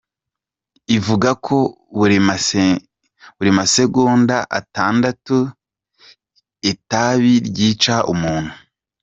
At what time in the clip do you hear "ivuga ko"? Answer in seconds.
0.97-1.57